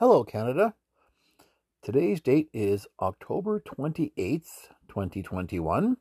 Hello, 0.00 0.22
Canada. 0.22 0.74
Today's 1.82 2.20
date 2.20 2.48
is 2.52 2.86
October 3.00 3.58
28th, 3.58 4.68
2021. 4.86 5.96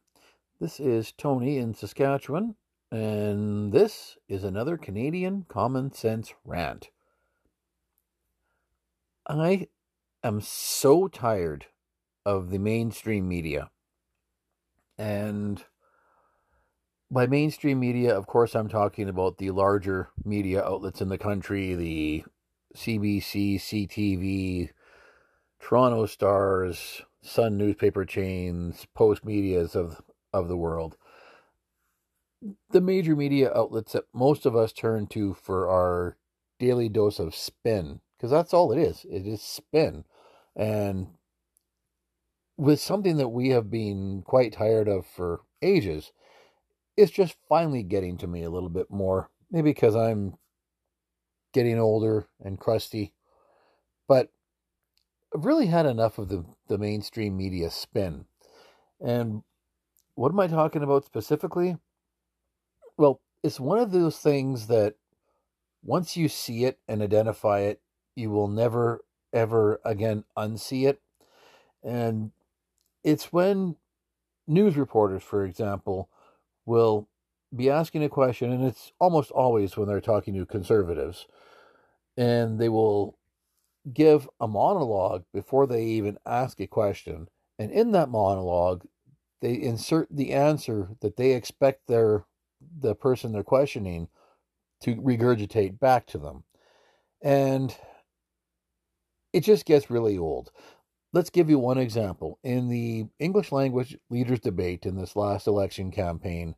This 0.62 0.80
is 0.80 1.12
Tony 1.14 1.58
in 1.58 1.74
Saskatchewan, 1.74 2.54
and 2.92 3.74
this 3.74 4.16
is 4.30 4.44
another 4.44 4.78
Canadian 4.78 5.48
Common 5.48 5.92
Sense 5.92 6.36
rant. 6.46 6.92
I 9.26 9.68
am 10.24 10.42
so 10.42 11.08
tired 11.08 11.66
of 12.24 12.52
the 12.52 12.60
mainstream 12.60 13.28
media. 13.28 13.72
And 15.00 15.64
by 17.10 17.26
mainstream 17.26 17.80
media, 17.80 18.16
of 18.16 18.28
course, 18.28 18.54
I'm 18.54 18.70
talking 18.70 19.10
about 19.10 19.40
the 19.40 19.50
larger 19.50 20.10
media 20.24 20.64
outlets 20.64 21.02
in 21.02 21.10
the 21.10 21.18
country, 21.18 21.74
the 21.74 22.26
CBC, 22.78 23.56
CTV, 23.56 24.70
Toronto 25.60 26.06
Stars, 26.06 27.02
Sun 27.22 27.58
newspaper 27.58 28.06
chains, 28.06 28.86
Post 28.94 29.26
medias 29.26 29.76
of 29.76 30.02
of 30.32 30.48
the 30.48 30.58
world. 30.58 30.96
The 32.70 32.82
major 32.82 33.16
media 33.16 33.52
outlets 33.54 33.94
that 33.94 34.06
most 34.14 34.46
of 34.46 34.56
us 34.56 34.72
turn 34.72 35.08
to 35.08 35.34
for 35.34 35.68
our 35.68 36.18
daily 36.60 36.88
dose 36.88 37.20
of 37.20 37.34
spin, 37.34 38.02
because 38.16 38.32
that's 38.32 38.54
all 38.54 38.72
it 38.72 38.78
is. 38.78 39.06
It 39.10 39.26
is 39.26 39.42
spin. 39.42 40.04
And 40.56 41.08
with 42.58 42.80
something 42.80 43.18
that 43.18 43.30
we 43.30 43.50
have 43.50 43.70
been 43.70 44.22
quite 44.24 44.54
tired 44.54 44.88
of 44.88 45.06
for 45.06 45.42
ages, 45.62 46.12
it's 46.96 47.12
just 47.12 47.36
finally 47.50 47.84
getting 47.84 48.18
to 48.18 48.28
me 48.28 48.44
a 48.44 48.50
little 48.50 48.70
bit 48.70 48.90
more. 48.92 49.30
Maybe 49.52 49.72
because 49.72 49.96
I'm 49.96 50.38
getting 51.58 51.80
older 51.80 52.28
and 52.40 52.60
crusty. 52.60 53.14
But 54.08 54.30
I've 55.36 55.44
really 55.44 55.66
had 55.66 55.88
enough 55.88 56.20
of 56.20 56.30
the, 56.30 56.46
the 56.68 56.78
mainstream 56.78 57.36
media 57.36 57.72
spin. 57.72 58.26
And 59.04 59.42
what 60.14 60.32
am 60.32 60.40
I 60.40 60.46
talking 60.46 60.84
about 60.84 61.06
specifically? 61.06 61.78
Well, 62.96 63.22
it's 63.42 63.60
one 63.60 63.80
of 63.80 63.92
those 63.92 64.20
things 64.20 64.68
that 64.68 64.98
once 65.84 66.16
you 66.16 66.30
see 66.30 66.64
it 66.64 66.78
and 66.88 67.02
identify 67.02 67.62
it, 67.62 67.82
you 68.16 68.30
will 68.30 68.48
never, 68.48 69.04
ever 69.34 69.82
again 69.84 70.26
unsee 70.38 70.88
it. 70.88 71.02
And 71.84 72.34
it's 73.04 73.34
when 73.34 73.78
news 74.46 74.78
reporters, 74.78 75.24
for 75.24 75.44
example, 75.44 76.08
will 76.68 77.08
be 77.56 77.68
asking 77.68 78.04
a 78.04 78.10
question, 78.10 78.52
and 78.52 78.64
it's 78.64 78.92
almost 79.00 79.32
always 79.32 79.76
when 79.76 79.88
they're 79.88 80.02
talking 80.02 80.36
to 80.36 80.46
conservatives, 80.46 81.26
and 82.18 82.60
they 82.60 82.70
will 82.70 83.18
give 83.94 84.28
a 84.40 84.48
monologue 84.48 85.24
before 85.34 85.68
they 85.68 85.84
even 85.84 86.18
ask 86.26 86.60
a 86.60 86.68
question. 86.68 87.30
And 87.60 87.72
in 87.72 87.92
that 87.92 88.10
monologue, 88.10 88.86
they 89.42 89.54
insert 89.54 90.08
the 90.12 90.34
answer 90.34 90.90
that 91.02 91.16
they 91.16 91.34
expect 91.34 91.88
their 91.88 92.26
the 92.80 92.96
person 92.96 93.32
they're 93.32 93.44
questioning 93.44 94.08
to 94.82 94.96
regurgitate 94.96 95.80
back 95.80 96.08
to 96.08 96.18
them. 96.18 96.44
And 97.22 97.76
it 99.32 99.42
just 99.42 99.66
gets 99.66 99.92
really 99.92 100.18
old. 100.18 100.52
Let's 101.14 101.30
give 101.30 101.50
you 101.50 101.60
one 101.60 101.78
example. 101.78 102.40
In 102.44 102.68
the 102.68 103.06
English 103.20 103.52
language 103.52 103.98
leaders 104.10 104.40
debate 104.40 104.86
in 104.86 104.96
this 104.96 105.16
last 105.16 105.48
election 105.48 105.92
campaign, 105.92 106.56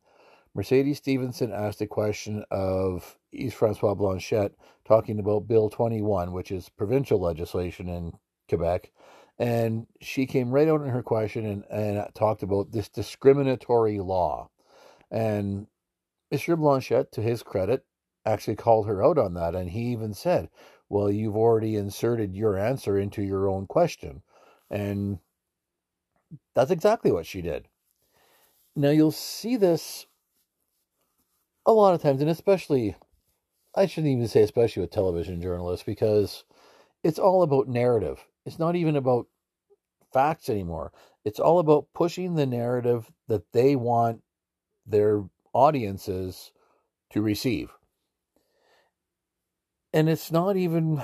Mercedes 0.56 0.98
Stephenson 0.98 1.52
asked 1.52 1.81
a 1.81 1.88
question 1.88 2.44
of 2.50 3.18
Yves 3.32 3.54
Francois 3.54 3.94
Blanchet 3.94 4.56
talking 4.86 5.20
about 5.20 5.48
Bill 5.48 5.70
21, 5.70 6.32
which 6.32 6.52
is 6.52 6.70
provincial 6.70 7.20
legislation 7.20 7.88
in 7.88 8.14
Quebec. 8.48 8.92
And 9.38 9.88
she 10.02 10.26
came 10.26 10.52
right 10.52 10.68
out 10.68 10.82
in 10.82 10.90
her 10.90 11.04
question 11.04 11.46
and, 11.46 11.64
and 11.70 12.06
talked 12.14 12.44
about 12.44 12.72
this 12.72 12.90
discriminatory 12.90 14.00
law. 14.00 14.50
And 15.12 15.68
Mr. 16.34 16.58
Blanchet, 16.58 17.12
to 17.14 17.22
his 17.22 17.42
credit, 17.44 17.86
actually 18.26 18.58
called 18.58 18.88
her 18.88 19.04
out 19.04 19.18
on 19.18 19.34
that. 19.36 19.56
And 19.56 19.70
he 19.70 19.92
even 19.92 20.14
said, 20.14 20.50
Well, 20.90 21.10
you've 21.10 21.38
already 21.38 21.76
inserted 21.76 22.36
your 22.36 22.58
answer 22.58 22.98
into 22.98 23.22
your 23.22 23.50
own 23.50 23.66
question. 23.66 24.24
And 24.70 25.20
that's 26.54 26.72
exactly 26.72 27.12
what 27.12 27.26
she 27.26 27.42
did. 27.42 27.68
Now, 28.76 28.90
you'll 28.90 29.12
see 29.12 29.56
this 29.56 30.06
a 31.66 31.72
lot 31.72 31.94
of 31.94 32.02
times, 32.02 32.22
and 32.22 32.30
especially, 32.30 32.96
I 33.75 33.85
shouldn't 33.85 34.12
even 34.12 34.28
say 34.28 34.41
especially 34.41 34.81
with 34.81 34.91
television 34.91 35.41
journalists, 35.41 35.85
because 35.85 36.44
it's 37.03 37.19
all 37.19 37.44
about 37.44 37.68
narrative. 37.68 38.25
It's 38.46 38.59
not 38.59 38.75
even 38.75 38.96
about 38.96 39.28
facts 40.12 40.50
anymore. 40.50 40.91
It's 41.24 41.40
all 41.40 41.59
about 41.59 41.88
pushing 41.94 42.35
the 42.35 42.46
narrative 42.46 43.12
that 43.28 43.52
they 43.52 43.75
want 43.75 44.22
their 44.85 45.24
audiences 45.53 46.52
to 47.12 47.22
receive. 47.22 47.69
And 49.94 50.09
it's 50.09 50.31
not 50.31 50.57
even 50.57 51.01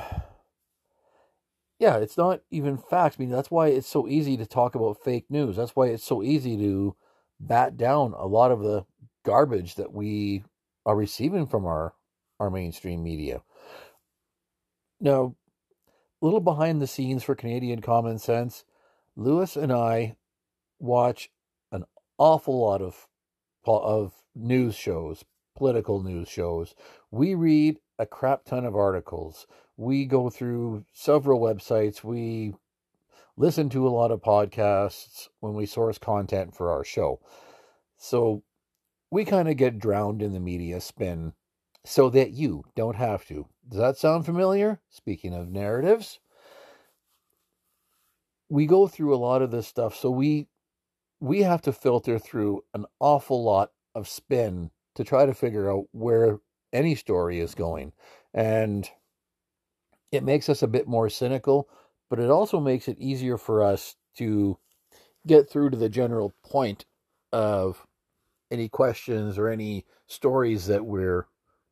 yeah, 1.79 1.97
it's 1.97 2.17
not 2.17 2.41
even 2.49 2.77
facts. 2.77 3.17
I 3.19 3.23
mean, 3.23 3.29
that's 3.29 3.51
why 3.51 3.67
it's 3.67 3.87
so 3.87 4.07
easy 4.07 4.37
to 4.37 4.45
talk 4.45 4.75
about 4.75 5.03
fake 5.03 5.25
news. 5.29 5.57
That's 5.57 5.75
why 5.75 5.87
it's 5.87 6.03
so 6.03 6.23
easy 6.23 6.57
to 6.57 6.95
bat 7.39 7.75
down 7.75 8.13
a 8.17 8.25
lot 8.25 8.51
of 8.51 8.61
the 8.61 8.85
garbage 9.23 9.75
that 9.75 9.91
we 9.91 10.43
are 10.85 10.95
receiving 10.95 11.45
from 11.45 11.65
our 11.65 11.93
our 12.39 12.49
mainstream 12.49 13.03
media. 13.03 13.41
Now, 14.99 15.35
a 16.21 16.25
little 16.25 16.39
behind 16.39 16.81
the 16.81 16.87
scenes 16.87 17.23
for 17.23 17.35
Canadian 17.35 17.81
Common 17.81 18.19
Sense, 18.19 18.63
Lewis 19.15 19.55
and 19.55 19.71
I 19.71 20.15
watch 20.79 21.29
an 21.71 21.85
awful 22.17 22.59
lot 22.59 22.81
of 22.81 23.07
of 23.65 24.13
news 24.35 24.75
shows, 24.75 25.25
political 25.55 26.03
news 26.03 26.29
shows. 26.29 26.75
We 27.09 27.33
read 27.33 27.79
a 27.97 28.05
crap 28.05 28.45
ton 28.45 28.63
of 28.63 28.75
articles 28.75 29.47
we 29.77 30.05
go 30.05 30.29
through 30.29 30.85
several 30.93 31.39
websites. 31.39 32.03
We 32.03 32.53
listen 33.37 33.69
to 33.69 33.87
a 33.87 33.89
lot 33.89 34.11
of 34.11 34.21
podcasts 34.21 35.27
when 35.39 35.53
we 35.53 35.65
source 35.65 35.97
content 35.97 36.55
for 36.55 36.71
our 36.71 36.83
show. 36.83 37.19
So 37.97 38.43
we 39.11 39.25
kind 39.25 39.49
of 39.49 39.57
get 39.57 39.79
drowned 39.79 40.21
in 40.21 40.33
the 40.33 40.39
media 40.39 40.79
spin 40.81 41.33
so 41.85 42.09
that 42.09 42.31
you 42.31 42.63
don't 42.75 42.95
have 42.95 43.25
to. 43.27 43.47
Does 43.69 43.79
that 43.79 43.97
sound 43.97 44.25
familiar? 44.25 44.79
Speaking 44.89 45.33
of 45.33 45.49
narratives, 45.49 46.19
we 48.49 48.65
go 48.65 48.87
through 48.87 49.15
a 49.15 49.17
lot 49.17 49.41
of 49.41 49.51
this 49.51 49.67
stuff 49.67 49.95
so 49.95 50.09
we 50.09 50.47
we 51.19 51.41
have 51.41 51.61
to 51.61 51.71
filter 51.71 52.19
through 52.19 52.63
an 52.73 52.85
awful 52.99 53.43
lot 53.43 53.71
of 53.95 54.07
spin 54.07 54.69
to 54.95 55.03
try 55.03 55.25
to 55.25 55.33
figure 55.33 55.71
out 55.71 55.85
where 55.91 56.39
any 56.73 56.93
story 56.93 57.39
is 57.39 57.55
going. 57.55 57.93
And 58.33 58.89
it 60.11 60.23
makes 60.23 60.49
us 60.49 60.61
a 60.61 60.67
bit 60.67 60.87
more 60.87 61.09
cynical, 61.09 61.69
but 62.09 62.19
it 62.19 62.29
also 62.29 62.59
makes 62.59 62.87
it 62.87 62.99
easier 62.99 63.37
for 63.37 63.63
us 63.63 63.95
to 64.17 64.57
get 65.25 65.49
through 65.49 65.71
to 65.71 65.77
the 65.77 65.89
general 65.89 66.33
point 66.43 66.85
of 67.31 67.85
any 68.51 68.69
questions 68.69 69.37
or 69.37 69.49
any 69.49 69.85
stories 70.07 70.67
that 70.67 70.85
we're 70.85 71.25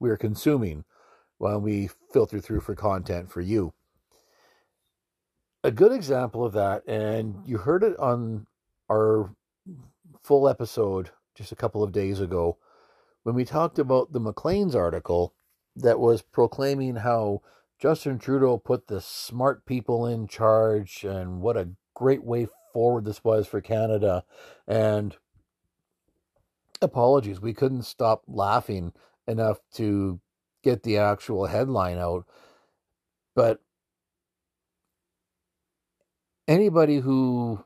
we're 0.04 0.18
consuming 0.18 0.84
while 1.38 1.62
we 1.62 1.90
filter 2.12 2.42
through 2.42 2.60
for 2.60 2.76
content 2.76 3.32
for 3.32 3.40
you. 3.40 3.74
A 5.64 5.72
good 5.72 5.94
example 5.94 6.46
of 6.46 6.52
that, 6.52 6.86
and 6.86 7.36
you 7.46 7.58
heard 7.58 7.84
it 7.84 7.98
on 7.98 8.46
our 8.92 9.34
full 10.22 10.50
episode 10.50 11.12
just 11.36 11.54
a 11.54 11.56
couple 11.56 11.82
of 11.82 11.94
days 11.94 12.20
ago 12.20 12.58
when 13.24 13.34
we 13.34 13.46
talked 13.46 13.80
about 13.80 14.12
the 14.12 14.20
Maclean's 14.20 14.76
article 14.76 15.34
that 15.74 16.00
was 16.00 16.22
proclaiming 16.22 16.98
how 16.98 17.42
Justin 17.80 18.20
Trudeau 18.20 18.58
put 18.58 18.88
the 18.88 19.00
smart 19.00 19.66
people 19.66 20.06
in 20.06 20.28
charge, 20.28 21.06
and 21.06 21.40
what 21.42 21.56
a 21.56 21.70
great 21.94 22.26
way 22.26 22.48
forward 22.74 23.06
this 23.06 23.24
was 23.24 23.48
for 23.48 23.62
Canada. 23.62 24.26
And 24.68 25.16
apologies, 26.82 27.40
we 27.40 27.54
couldn't 27.54 27.84
stop 27.84 28.24
laughing 28.28 28.92
enough 29.28 29.60
to 29.76 30.20
get 30.64 30.84
the 30.84 30.98
actual 30.98 31.46
headline 31.46 31.98
out. 31.98 32.26
But 33.36 33.60
anybody 36.48 37.00
who 37.00 37.64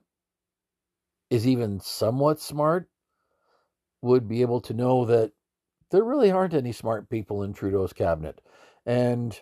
is 1.30 1.48
even 1.48 1.80
somewhat 1.80 2.40
smart 2.40 2.90
would 4.02 4.28
be 4.28 4.42
able 4.42 4.62
to 4.62 4.74
know 4.74 5.06
that 5.06 5.32
there 5.92 6.04
really 6.04 6.32
aren't 6.32 6.54
any 6.54 6.72
smart 6.72 7.10
people 7.10 7.44
in 7.44 7.54
Trudeau's 7.54 7.94
cabinet. 7.94 8.42
And 8.86 9.40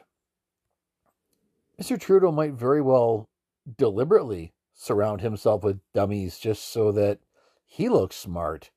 Mr. 1.82 2.00
Trudeau 2.00 2.32
might 2.32 2.54
very 2.54 2.82
well 2.82 3.30
deliberately 3.78 4.54
surround 4.74 5.22
himself 5.22 5.64
with 5.64 5.80
dummies 5.94 6.38
just 6.38 6.72
so 6.72 6.92
that 6.92 7.20
he 7.66 7.90
looks 7.90 8.16
smart. 8.16 8.72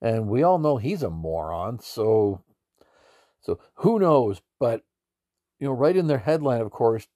And 0.00 0.28
we 0.28 0.42
all 0.42 0.58
know 0.58 0.78
he's 0.78 1.02
a 1.02 1.10
moron, 1.10 1.78
so 1.80 2.42
So 3.40 3.58
who 3.74 3.98
knows? 3.98 4.40
But 4.58 4.84
you 5.58 5.66
know, 5.66 5.72
right 5.74 5.96
in 5.96 6.06
their 6.06 6.18
headline, 6.18 6.60
of 6.60 6.70
course, 6.70 7.06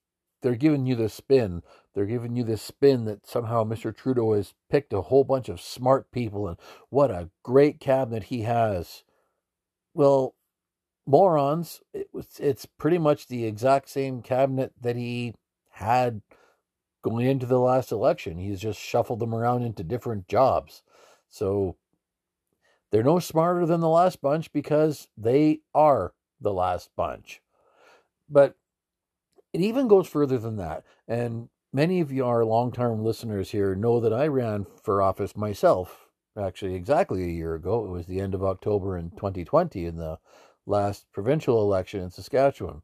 they're 0.41 0.55
giving 0.55 0.85
you 0.85 0.95
the 0.95 1.09
spin. 1.09 1.63
They're 1.93 2.05
giving 2.05 2.35
you 2.35 2.43
this 2.43 2.61
spin 2.61 3.05
that 3.05 3.25
somehow 3.25 3.63
Mr. 3.63 3.95
Trudeau 3.95 4.33
has 4.33 4.53
picked 4.69 4.93
a 4.93 5.01
whole 5.01 5.23
bunch 5.23 5.49
of 5.49 5.61
smart 5.61 6.11
people 6.11 6.47
and 6.47 6.57
what 6.89 7.09
a 7.09 7.29
great 7.41 7.79
cabinet 7.79 8.25
he 8.25 8.41
has. 8.41 9.03
Well, 9.93 10.35
morons, 11.07 11.81
it 11.93 12.09
was, 12.11 12.39
it's 12.39 12.65
pretty 12.65 12.97
much 12.97 13.27
the 13.27 13.45
exact 13.45 13.89
same 13.89 14.21
cabinet 14.21 14.73
that 14.81 14.95
he 14.95 15.33
had 15.71 16.21
going 17.01 17.25
into 17.25 17.45
the 17.45 17.59
last 17.59 17.91
election. 17.91 18.37
He's 18.37 18.59
just 18.59 18.79
shuffled 18.79 19.19
them 19.19 19.33
around 19.33 19.63
into 19.63 19.83
different 19.83 20.27
jobs. 20.27 20.83
So 21.29 21.77
they're 22.91 23.03
no 23.03 23.19
smarter 23.19 23.65
than 23.65 23.79
the 23.79 23.89
last 23.89 24.21
bunch 24.21 24.51
because 24.51 25.07
they 25.17 25.61
are 25.73 26.13
the 26.39 26.53
last 26.53 26.89
bunch. 26.95 27.41
But 28.29 28.55
it 29.53 29.61
even 29.61 29.87
goes 29.87 30.07
further 30.07 30.37
than 30.37 30.57
that. 30.57 30.83
And 31.07 31.49
many 31.71 32.01
of 32.01 32.11
you, 32.11 32.25
our 32.25 32.43
long-term 32.43 33.03
listeners 33.03 33.51
here, 33.51 33.75
know 33.75 33.99
that 33.99 34.13
I 34.13 34.27
ran 34.27 34.65
for 34.83 35.01
office 35.01 35.35
myself, 35.35 36.07
actually 36.37 36.75
exactly 36.75 37.23
a 37.23 37.27
year 37.27 37.55
ago. 37.55 37.85
It 37.85 37.89
was 37.89 38.05
the 38.05 38.19
end 38.19 38.33
of 38.33 38.43
October 38.43 38.97
in 38.97 39.11
2020 39.11 39.85
in 39.85 39.97
the 39.97 40.19
last 40.65 41.05
provincial 41.13 41.61
election 41.61 42.01
in 42.01 42.11
Saskatchewan. 42.11 42.81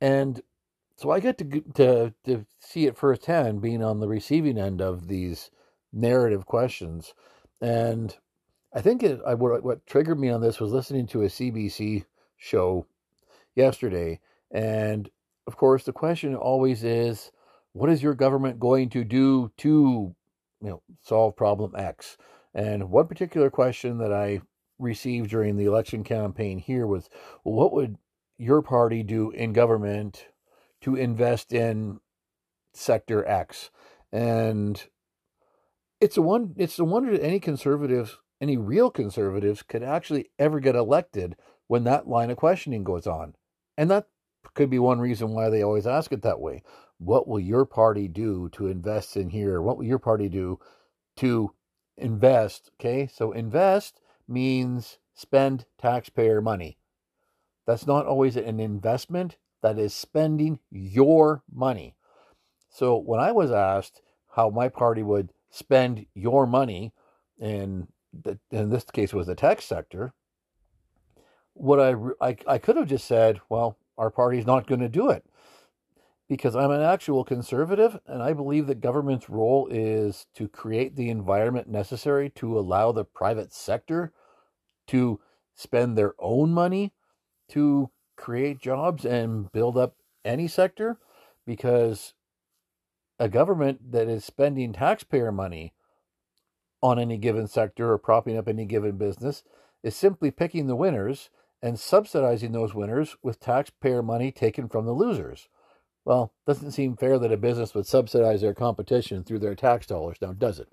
And 0.00 0.42
so 0.96 1.10
I 1.10 1.20
get 1.20 1.38
to 1.38 1.60
to 1.74 2.14
to 2.24 2.46
see 2.58 2.86
it 2.86 2.96
firsthand, 2.96 3.60
being 3.60 3.82
on 3.82 4.00
the 4.00 4.08
receiving 4.08 4.58
end 4.58 4.80
of 4.80 5.08
these 5.08 5.50
narrative 5.92 6.46
questions, 6.46 7.14
and 7.60 8.16
I 8.72 8.80
think 8.80 9.02
it, 9.02 9.20
I, 9.26 9.34
what 9.34 9.64
what 9.64 9.86
triggered 9.86 10.18
me 10.18 10.30
on 10.30 10.40
this 10.40 10.60
was 10.60 10.72
listening 10.72 11.06
to 11.08 11.22
a 11.22 11.26
CBC 11.26 12.04
show 12.44 12.86
yesterday, 13.54 14.20
and 14.50 15.10
of 15.46 15.56
course 15.56 15.84
the 15.84 15.92
question 15.92 16.34
always 16.34 16.84
is, 16.84 17.32
what 17.72 17.90
is 17.90 18.02
your 18.02 18.14
government 18.14 18.60
going 18.60 18.88
to 18.90 19.04
do 19.04 19.50
to 19.58 20.14
you 20.60 20.68
know 20.68 20.82
solve 21.02 21.36
problem 21.36 21.72
X? 21.76 22.16
And 22.54 22.90
one 22.90 23.08
particular 23.08 23.50
question 23.50 23.98
that 23.98 24.12
I 24.12 24.40
received 24.78 25.30
during 25.30 25.56
the 25.56 25.64
election 25.64 26.04
campaign 26.04 26.58
here 26.58 26.86
was, 26.86 27.08
well, 27.44 27.54
what 27.54 27.72
would 27.72 27.96
your 28.38 28.62
party 28.62 29.02
do 29.02 29.30
in 29.30 29.52
government 29.52 30.26
to 30.80 30.96
invest 30.96 31.52
in 31.52 32.00
sector 32.72 33.26
X. 33.26 33.70
And 34.12 34.82
it's 36.00 36.16
a 36.16 36.22
one 36.22 36.54
it's 36.56 36.78
a 36.78 36.84
wonder 36.84 37.12
that 37.12 37.24
any 37.24 37.40
conservatives, 37.40 38.18
any 38.40 38.56
real 38.56 38.90
conservatives 38.90 39.62
could 39.62 39.82
actually 39.82 40.30
ever 40.38 40.60
get 40.60 40.76
elected 40.76 41.36
when 41.66 41.84
that 41.84 42.08
line 42.08 42.30
of 42.30 42.36
questioning 42.36 42.84
goes 42.84 43.06
on. 43.06 43.34
And 43.76 43.90
that 43.90 44.06
could 44.54 44.70
be 44.70 44.78
one 44.78 45.00
reason 45.00 45.30
why 45.30 45.48
they 45.48 45.62
always 45.62 45.86
ask 45.86 46.12
it 46.12 46.22
that 46.22 46.40
way. 46.40 46.62
What 46.98 47.26
will 47.26 47.40
your 47.40 47.64
party 47.64 48.08
do 48.08 48.48
to 48.50 48.68
invest 48.68 49.16
in 49.16 49.30
here? 49.30 49.60
What 49.60 49.76
will 49.76 49.84
your 49.84 49.98
party 49.98 50.28
do 50.28 50.58
to 51.16 51.52
invest? 51.96 52.70
Okay, 52.78 53.08
so 53.12 53.32
invest 53.32 54.00
means 54.28 54.98
spend 55.14 55.66
taxpayer 55.78 56.40
money. 56.40 56.78
That's 57.66 57.86
not 57.86 58.06
always 58.06 58.36
an 58.36 58.60
investment, 58.60 59.38
that 59.62 59.78
is 59.78 59.94
spending 59.94 60.58
your 60.70 61.42
money. 61.52 61.96
So 62.68 62.98
when 62.98 63.20
I 63.20 63.32
was 63.32 63.50
asked 63.50 64.02
how 64.34 64.50
my 64.50 64.68
party 64.68 65.02
would 65.02 65.32
spend 65.50 66.06
your 66.14 66.46
money, 66.46 66.92
the, 67.38 68.38
in 68.50 68.70
this 68.70 68.84
case 68.84 69.14
was 69.14 69.26
the 69.26 69.34
tech 69.34 69.62
sector, 69.62 70.12
what 71.54 71.80
I, 71.80 71.94
I 72.20 72.36
I 72.46 72.58
could 72.58 72.76
have 72.76 72.88
just 72.88 73.06
said, 73.06 73.40
well, 73.48 73.78
our 73.96 74.10
party's 74.10 74.46
not 74.46 74.66
going 74.66 74.80
to 74.80 74.88
do 74.88 75.10
it. 75.10 75.24
Because 76.28 76.56
I'm 76.56 76.70
an 76.70 76.80
actual 76.80 77.22
conservative 77.22 78.00
and 78.06 78.22
I 78.22 78.32
believe 78.32 78.66
that 78.66 78.80
government's 78.80 79.28
role 79.28 79.68
is 79.70 80.26
to 80.34 80.48
create 80.48 80.96
the 80.96 81.10
environment 81.10 81.68
necessary 81.68 82.30
to 82.36 82.58
allow 82.58 82.92
the 82.92 83.04
private 83.04 83.52
sector 83.52 84.12
to 84.86 85.20
spend 85.54 85.96
their 85.96 86.14
own 86.18 86.50
money 86.52 86.92
to 87.50 87.90
create 88.16 88.58
jobs 88.58 89.04
and 89.04 89.52
build 89.52 89.76
up 89.76 89.96
any 90.24 90.48
sector 90.48 90.98
because 91.46 92.14
a 93.18 93.28
government 93.28 93.92
that 93.92 94.08
is 94.08 94.24
spending 94.24 94.72
taxpayer 94.72 95.30
money 95.30 95.74
on 96.82 96.98
any 96.98 97.18
given 97.18 97.46
sector 97.46 97.92
or 97.92 97.98
propping 97.98 98.36
up 98.36 98.48
any 98.48 98.64
given 98.64 98.96
business 98.96 99.42
is 99.82 99.94
simply 99.94 100.30
picking 100.30 100.66
the 100.66 100.76
winners 100.76 101.28
and 101.64 101.80
subsidizing 101.80 102.52
those 102.52 102.74
winners 102.74 103.16
with 103.22 103.40
taxpayer 103.40 104.02
money 104.02 104.30
taken 104.30 104.68
from 104.68 104.84
the 104.84 104.92
losers. 104.92 105.48
Well, 106.04 106.34
doesn't 106.46 106.72
seem 106.72 106.94
fair 106.94 107.18
that 107.18 107.32
a 107.32 107.38
business 107.38 107.74
would 107.74 107.86
subsidize 107.86 108.42
their 108.42 108.52
competition 108.52 109.24
through 109.24 109.38
their 109.38 109.54
tax 109.54 109.86
dollars 109.86 110.18
now, 110.20 110.34
does 110.34 110.58
it? 110.60 110.68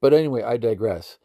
But 0.00 0.12
anyway, 0.12 0.42
I 0.42 0.56
digress 0.56 1.18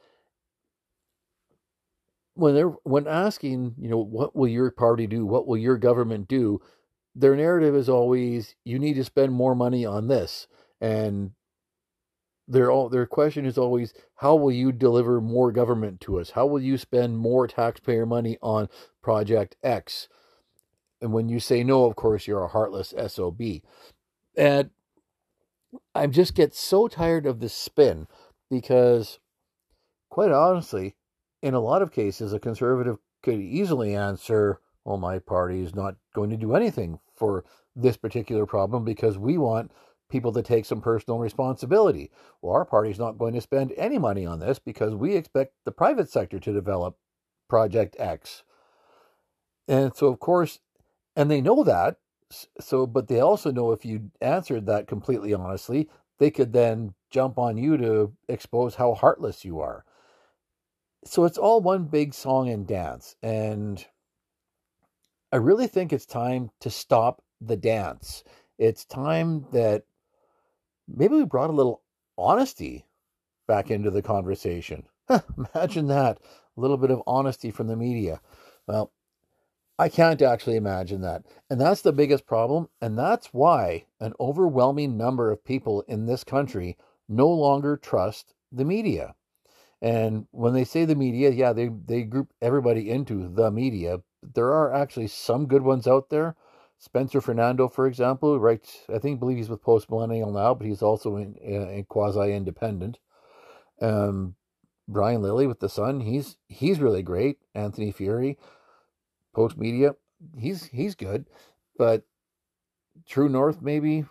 when 2.36 2.54
they're 2.54 2.76
when 2.84 3.08
asking, 3.08 3.74
you 3.80 3.90
know, 3.90 3.98
what 3.98 4.36
will 4.36 4.48
your 4.48 4.70
party 4.70 5.08
do? 5.08 5.26
What 5.26 5.48
will 5.48 5.58
your 5.58 5.80
government 5.80 6.28
do? 6.28 6.62
Their 7.16 7.36
narrative 7.36 7.76
is 7.76 7.90
always, 7.90 8.56
you 8.64 8.78
need 8.78 8.94
to 8.94 9.04
spend 9.04 9.34
more 9.34 9.56
money 9.56 9.84
on 9.84 10.10
this, 10.10 10.46
and 10.80 11.32
their 12.50 12.72
their 12.90 13.06
question 13.06 13.46
is 13.46 13.58
always, 13.58 13.94
how 14.16 14.36
will 14.36 14.52
you 14.52 14.72
deliver 14.72 15.22
more 15.22 15.52
government 15.52 16.02
to 16.02 16.20
us? 16.20 16.32
How 16.32 16.48
will 16.48 16.62
you 16.62 16.78
spend 16.78 17.18
more 17.18 17.48
taxpayer 17.48 18.06
money 18.06 18.38
on 18.42 18.68
project 19.02 19.56
X? 19.64 20.10
And 21.00 21.14
when 21.14 21.30
you 21.30 21.40
say 21.40 21.64
no, 21.64 21.86
of 21.86 21.96
course, 21.96 22.28
you're 22.28 22.44
a 22.44 22.50
heartless 22.50 22.94
SOB. 23.08 23.42
And 24.36 24.72
I 25.94 26.08
just 26.08 26.36
get 26.36 26.56
so 26.56 26.88
tired 26.88 27.26
of 27.26 27.40
this 27.40 27.54
spin 27.54 28.08
because, 28.50 29.20
quite 30.10 30.32
honestly, 30.32 30.96
in 31.42 31.54
a 31.54 31.60
lot 31.62 31.84
of 31.84 31.92
cases, 31.92 32.34
a 32.34 32.40
conservative 32.40 32.98
could 33.22 33.40
easily 33.40 33.96
answer, 33.96 34.60
well, 34.84 34.98
my 34.98 35.20
party 35.20 35.62
is 35.62 35.76
not 35.76 35.96
going 36.16 36.32
to 36.32 36.38
do 36.38 36.56
anything 36.56 37.00
for 37.16 37.46
this 37.76 37.96
particular 37.96 38.46
problem 38.46 38.84
because 38.84 39.18
we 39.18 39.38
want 39.38 39.72
people 40.10 40.34
to 40.34 40.42
take 40.42 40.66
some 40.66 40.82
personal 40.82 41.20
responsibility. 41.20 42.12
Well, 42.42 42.54
our 42.54 42.66
party's 42.66 43.00
not 43.00 43.18
going 43.18 43.34
to 43.34 43.42
spend 43.42 43.74
any 43.78 43.98
money 43.98 44.26
on 44.26 44.40
this 44.40 44.60
because 44.60 44.96
we 44.96 45.16
expect 45.16 45.54
the 45.66 45.72
private 45.72 46.10
sector 46.10 46.40
to 46.40 46.54
develop 46.54 46.98
Project 47.48 47.96
X. 48.00 48.44
And 49.68 49.96
so, 49.96 50.08
of 50.08 50.20
course, 50.20 50.60
and 51.16 51.30
they 51.30 51.42
know 51.42 51.64
that. 51.64 51.98
So, 52.60 52.86
but 52.86 53.08
they 53.08 53.20
also 53.20 53.52
know 53.52 53.72
if 53.72 53.86
you 53.86 54.12
answered 54.22 54.68
that 54.68 54.88
completely 54.88 55.34
honestly, 55.34 55.90
they 56.20 56.30
could 56.30 56.54
then 56.54 56.94
jump 57.10 57.40
on 57.40 57.58
you 57.58 57.78
to 57.78 58.14
expose 58.28 58.76
how 58.76 58.94
heartless 58.94 59.44
you 59.44 59.60
are 59.60 59.84
so 61.04 61.26
it's 61.26 61.38
all 61.38 61.62
one 61.62 61.86
big 61.86 62.14
song 62.14 62.50
and 62.50 62.68
dance. 62.68 63.16
And 63.24 63.86
I 65.32 65.38
really 65.38 65.68
think 65.68 65.94
it's 65.94 66.06
time 66.06 66.52
to 66.60 66.70
stop 66.70 67.22
the 67.40 67.56
dance. 67.56 68.24
It's 68.58 68.86
time 68.86 69.46
that 69.54 69.84
maybe 70.94 71.16
we 71.16 71.26
brought 71.26 71.50
a 71.50 71.54
little 71.54 71.82
honesty 72.18 72.86
back 73.48 73.72
into 73.72 73.92
the 73.92 74.02
conversation. 74.02 74.84
imagine 75.56 75.88
that. 75.88 76.20
A 76.58 76.62
little 76.62 76.78
bit 76.78 76.92
of 76.92 77.02
honesty 77.08 77.52
from 77.52 77.68
the 77.68 77.76
media. 77.76 78.22
Well, 78.68 78.92
I 79.80 79.88
can't 79.88 80.22
actually 80.22 80.58
imagine 80.58 81.02
that. 81.02 81.24
And 81.50 81.60
that's 81.60 81.82
the 81.82 81.94
biggest 81.94 82.26
problem. 82.26 82.68
And 82.82 82.98
that's 83.00 83.28
why 83.28 83.86
an 84.00 84.14
overwhelming 84.20 84.98
number 84.98 85.32
of 85.32 85.44
people 85.44 85.82
in 85.88 86.06
this 86.06 86.24
country 86.26 86.78
no 87.08 87.30
longer 87.30 87.78
trust 87.78 88.34
the 88.52 88.66
media. 88.66 89.16
And 89.82 90.28
when 90.32 90.54
they 90.54 90.66
say 90.66 90.84
the 90.84 90.96
media, 90.96 91.30
yeah, 91.30 91.54
they, 91.54 91.70
they 91.70 92.04
group 92.04 92.34
everybody 92.42 92.90
into 92.90 93.30
the 93.30 93.50
media. 93.52 94.02
There 94.22 94.52
are 94.52 94.74
actually 94.74 95.08
some 95.08 95.48
good 95.48 95.62
ones 95.62 95.88
out 95.88 96.10
there. 96.10 96.36
Spencer 96.80 97.20
Fernando, 97.20 97.68
for 97.68 97.86
example, 97.88 98.40
writes, 98.40 98.86
I 98.94 99.00
think, 99.00 99.20
believe 99.20 99.36
he's 99.36 99.50
with 99.50 99.62
Post 99.62 99.92
Millennial 99.92 100.32
now, 100.32 100.54
but 100.54 100.66
he's 100.66 100.82
also 100.82 101.18
in, 101.18 101.36
in 101.36 101.84
quasi 101.84 102.34
independent. 102.34 103.00
Um, 103.82 104.36
Brian 104.88 105.22
Lilley 105.22 105.46
with 105.46 105.60
the 105.60 105.70
Sun, 105.70 106.00
he's 106.00 106.38
he's 106.48 106.80
really 106.80 107.04
great. 107.04 107.38
Anthony 107.54 107.92
Furey, 107.92 108.38
Post 109.36 109.58
Media, 109.58 109.96
he's 110.38 110.64
he's 110.66 110.96
good, 110.96 111.26
but 111.78 112.04
True 113.06 113.30
North 113.30 113.62
maybe, 113.62 114.06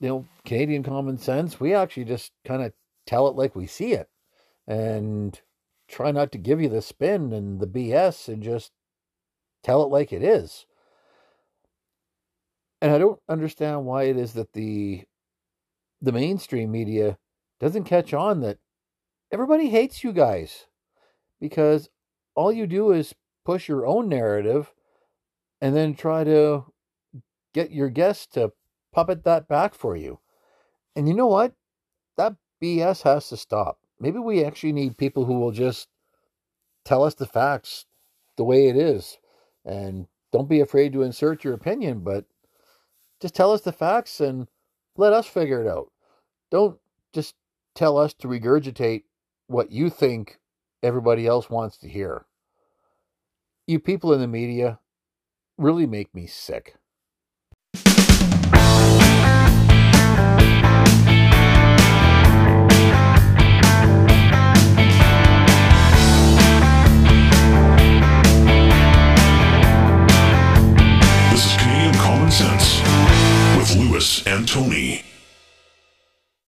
you 0.00 0.08
know, 0.08 0.26
Canadian 0.46 0.82
Common 0.82 1.18
Sense, 1.18 1.60
we 1.60 1.74
actually 1.74 2.04
just 2.04 2.32
kind 2.44 2.62
of 2.62 2.72
tell 3.06 3.28
it 3.28 3.36
like 3.36 3.54
we 3.54 3.66
see 3.66 3.92
it 3.92 4.08
and 4.66 5.38
try 5.86 6.10
not 6.10 6.32
to 6.32 6.38
give 6.38 6.62
you 6.62 6.70
the 6.70 6.82
spin 6.82 7.32
and 7.32 7.60
the 7.60 7.66
BS 7.66 8.26
and 8.26 8.42
just 8.42 8.72
tell 9.62 9.82
it 9.82 9.90
like 9.90 10.12
it 10.14 10.22
is. 10.22 10.64
And 12.84 12.92
I 12.92 12.98
don't 12.98 13.18
understand 13.30 13.86
why 13.86 14.02
it 14.02 14.18
is 14.18 14.34
that 14.34 14.52
the 14.52 15.04
the 16.02 16.12
mainstream 16.12 16.70
media 16.70 17.16
doesn't 17.58 17.84
catch 17.84 18.12
on 18.12 18.40
that 18.40 18.58
everybody 19.32 19.70
hates 19.70 20.04
you 20.04 20.12
guys 20.12 20.66
because 21.40 21.88
all 22.34 22.52
you 22.52 22.66
do 22.66 22.92
is 22.92 23.14
push 23.42 23.68
your 23.68 23.86
own 23.86 24.10
narrative 24.10 24.74
and 25.62 25.74
then 25.74 25.94
try 25.94 26.24
to 26.24 26.66
get 27.54 27.70
your 27.70 27.88
guests 27.88 28.26
to 28.34 28.52
puppet 28.92 29.24
that 29.24 29.48
back 29.48 29.72
for 29.72 29.96
you. 29.96 30.20
And 30.94 31.08
you 31.08 31.14
know 31.14 31.28
what? 31.28 31.54
That 32.18 32.34
BS 32.62 33.00
has 33.04 33.30
to 33.30 33.38
stop. 33.38 33.78
Maybe 33.98 34.18
we 34.18 34.44
actually 34.44 34.74
need 34.74 34.98
people 34.98 35.24
who 35.24 35.38
will 35.38 35.52
just 35.52 35.88
tell 36.84 37.02
us 37.02 37.14
the 37.14 37.24
facts 37.24 37.86
the 38.36 38.44
way 38.44 38.68
it 38.68 38.76
is. 38.76 39.16
And 39.64 40.06
don't 40.32 40.50
be 40.50 40.60
afraid 40.60 40.92
to 40.92 41.02
insert 41.02 41.44
your 41.44 41.54
opinion, 41.54 42.00
but 42.00 42.26
just 43.24 43.34
tell 43.34 43.52
us 43.52 43.62
the 43.62 43.72
facts 43.72 44.20
and 44.20 44.48
let 44.98 45.14
us 45.14 45.26
figure 45.26 45.62
it 45.62 45.66
out. 45.66 45.90
Don't 46.50 46.78
just 47.14 47.34
tell 47.74 47.96
us 47.96 48.12
to 48.12 48.28
regurgitate 48.28 49.04
what 49.46 49.72
you 49.72 49.88
think 49.88 50.38
everybody 50.82 51.26
else 51.26 51.48
wants 51.48 51.78
to 51.78 51.88
hear. 51.88 52.26
You 53.66 53.80
people 53.80 54.12
in 54.12 54.20
the 54.20 54.26
media 54.26 54.78
really 55.56 55.86
make 55.86 56.14
me 56.14 56.26
sick. 56.26 56.74